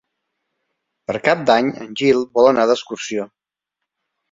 Per 1.11 1.15
Cap 1.27 1.43
d'Any 1.51 1.69
en 1.85 1.93
Gil 2.03 2.25
vol 2.41 2.51
anar 2.55 2.67
d'excursió. 2.73 3.31